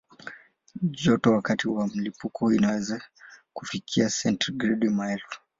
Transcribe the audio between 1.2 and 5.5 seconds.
wakati wa mlipuko inaweza kufikia sentigredi maelfu.